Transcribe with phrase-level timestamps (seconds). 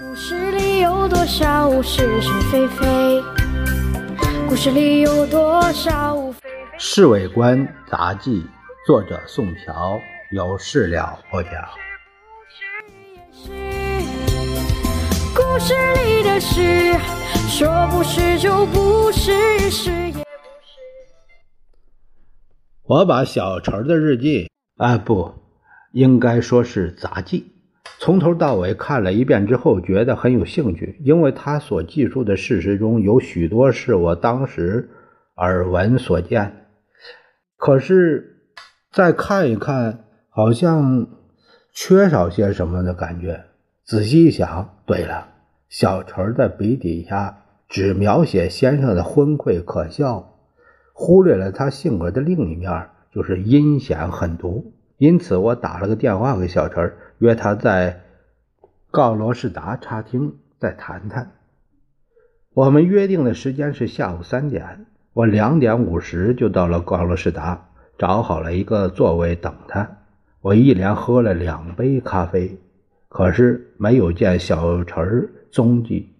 [0.00, 3.22] 故事里有多少是是非非？
[4.48, 6.48] 故事里有多少非非？
[6.78, 8.40] 《侍卫官杂记》
[8.86, 10.00] 作者宋乔，
[10.30, 11.52] 有事了播讲。
[15.34, 15.74] 故事
[16.06, 16.94] 里的事，
[17.50, 20.24] 说不是就不是，是也不是。
[22.84, 25.34] 我把小陈的日记，啊不，
[25.92, 27.52] 应该说是杂记，
[27.98, 34.90] 从头到尾看了一遍之后，觉得很有兴趣，因为他所记述的事实中有许多是我当时
[35.36, 36.66] 耳闻所见，
[37.56, 38.38] 可是
[38.90, 41.06] 再看一看，好像
[41.72, 43.44] 缺少些什么的感觉。
[43.84, 45.28] 仔细一想，对了，
[45.68, 50.28] 小陈的笔底下只描写先生的昏聩可笑。
[50.92, 54.72] 忽略了他性格的另一面，就是阴险狠毒。
[54.98, 58.00] 因此，我打了个电话给小陈，约他在
[58.90, 61.30] 告罗士达茶厅再谈谈。
[62.52, 69.88] 我们约定的时间是下午三点，我两点五十就到了告罗士达，找好了一个座位等他。
[70.40, 72.58] 我一连喝了两杯咖啡，
[73.08, 76.12] 可是没有见小陈踪迹。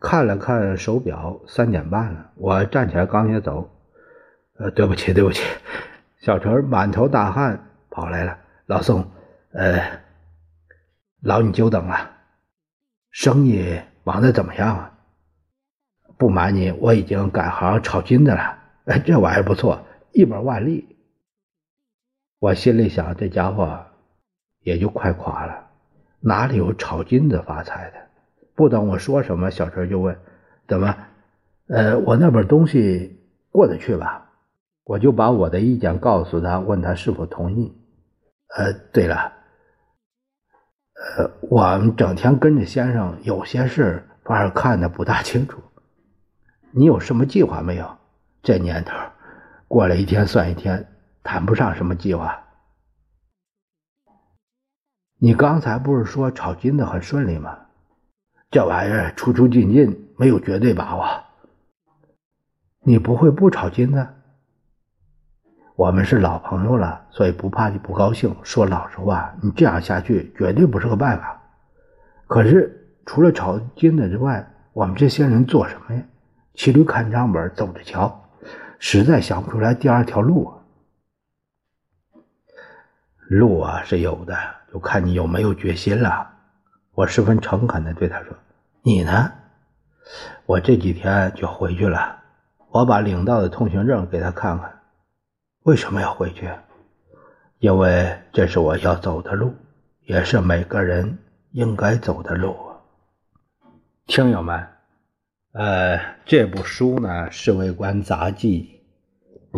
[0.00, 2.30] 看了看手表，三点半了。
[2.36, 3.68] 我站起来刚要走。
[4.56, 5.42] 呃，对不起，对不起，
[6.18, 8.38] 小陈满头大汗跑来了。
[8.64, 9.04] 老宋，
[9.52, 9.99] 呃，
[11.22, 12.10] 劳你久等了。
[13.10, 14.98] 生意忙得怎么样啊？
[16.16, 18.58] 不瞒你，我已经改行炒金子了。
[19.04, 20.96] 这玩意儿不错，一本万利。
[22.38, 23.86] 我心里想，这家伙
[24.60, 25.68] 也就快垮了，
[26.20, 27.96] 哪里有炒金子发财的？
[28.54, 30.18] 不等我说什么，小陈就问
[30.68, 30.96] ：“怎么？
[31.68, 34.30] 呃，我那本东西过得去吧？”
[34.84, 37.72] 我就把我的意见告诉他，问他是否同意。
[38.56, 39.32] 呃，对了，
[41.00, 45.58] 呃，我们整天跟着先生，有些事反而看得不大清楚。
[46.72, 47.96] 你有什么计划没有？
[48.42, 48.94] 这年头，
[49.66, 50.86] 过了一天算一天，
[51.22, 52.38] 谈不上什么计划。
[55.18, 57.58] 你刚才不是说炒金子很顺利吗？
[58.50, 61.24] 这玩意儿出出进进，没有绝对把握。
[62.80, 64.06] 你不会不炒金子？
[65.80, 68.36] 我们是老朋友了，所以不怕你不高兴。
[68.42, 71.40] 说老实话，你这样下去绝对不是个办法。
[72.26, 76.02] 可是除了炒金子之外，我们这些人做什么呀？
[76.52, 78.28] 骑驴看账本，走着瞧，
[78.78, 80.52] 实在想不出来第二条路啊。
[83.30, 84.36] 路啊是有的，
[84.70, 86.30] 就看你有没有决心了。
[86.92, 88.36] 我十分诚恳地对他说
[88.84, 89.32] ：“你呢？
[90.44, 92.18] 我这几天就回去了。
[92.68, 94.70] 我把领到的通行证给他看看。”
[95.70, 96.50] 为什么要回去？
[97.60, 99.54] 因为这是我要走的路，
[100.00, 101.16] 也是每个人
[101.52, 102.74] 应该走的路啊。
[104.08, 104.66] 听友们，
[105.52, 108.80] 呃，这部书呢《侍卫官杂记》，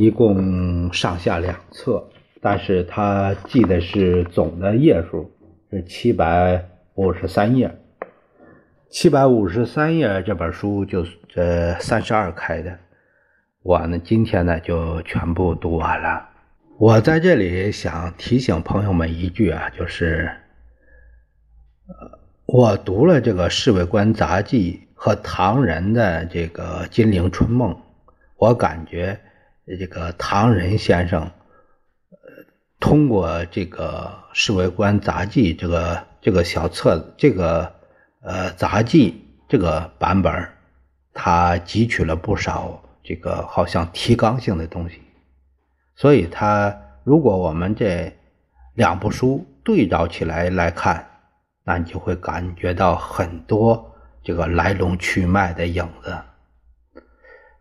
[0.00, 2.04] 一共上下两册，
[2.40, 5.30] 但是它记的是总的页数
[5.70, 6.60] 是七百
[6.94, 7.72] 五十三页。
[8.88, 12.76] 七百五十三页这本书就这三十二开的。
[13.62, 16.30] 我呢，今天呢就全部读完了。
[16.78, 20.30] 我在这里想提醒朋友们一句啊，就是，
[22.46, 27.74] 我读了这个《侍卫官杂记》和唐人的这个《金陵春梦》，
[28.38, 29.20] 我感觉
[29.78, 32.18] 这个唐人先生，呃，
[32.80, 37.74] 通过这个《侍卫官杂记》这个这个小册子，这个
[38.22, 40.48] 呃杂记这个版本，
[41.12, 42.82] 他汲取了不少。
[43.02, 45.00] 这个好像提纲性的东西，
[45.96, 48.12] 所以他如果我们这
[48.74, 51.06] 两部书对照起来来看，
[51.64, 56.16] 那你就会感觉到很多这个来龙去脉的影子。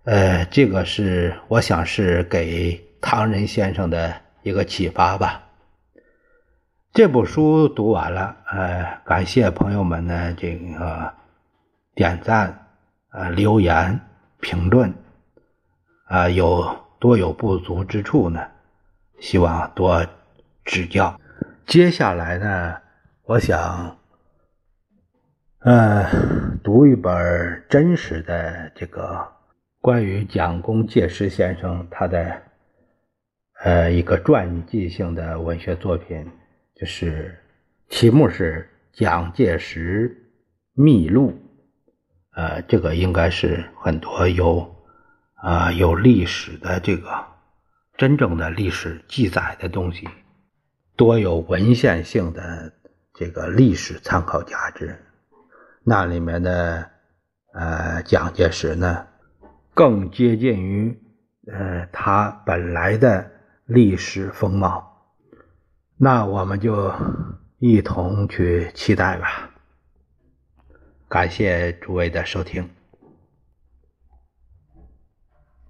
[0.03, 4.13] 呃，这个是我想是给唐人先生的
[4.43, 5.43] 一个启发吧。
[6.91, 11.13] 这部书读完了，呃，感谢朋友们的这个
[11.93, 12.67] 点赞、
[13.11, 13.99] 呃留言、
[14.39, 14.91] 评论。
[16.09, 18.41] 啊，有多有不足之处呢？
[19.19, 20.03] 希望多
[20.65, 21.21] 指教。
[21.67, 22.77] 接下来呢，
[23.25, 23.95] 我想，
[25.59, 26.09] 呃，
[26.63, 29.23] 读一本真实的这个
[29.81, 32.41] 关于蒋公介石先生他的
[33.61, 36.27] 呃一个传记性的文学作品，
[36.73, 37.37] 就是
[37.87, 38.67] 题目是
[38.99, 40.33] 《蒋介石
[40.73, 41.31] 秘录》。
[42.31, 44.75] 呃，这个应该是很多有。
[45.41, 47.25] 啊，有历史的这个
[47.97, 50.07] 真正的历史记载的东西，
[50.95, 52.73] 多有文献性的
[53.13, 54.97] 这个历史参考价值。
[55.83, 56.89] 那里面的
[57.53, 59.07] 呃蒋介石呢，
[59.73, 61.01] 更接近于
[61.47, 63.31] 呃他本来的
[63.65, 64.85] 历史风貌。
[65.95, 66.93] 那我们就
[67.59, 69.49] 一同去期待吧。
[71.07, 72.69] 感谢诸位的收听。